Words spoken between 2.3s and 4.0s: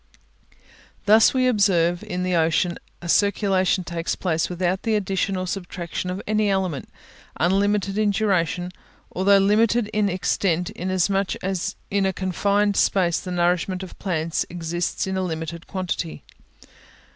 ocean a circulation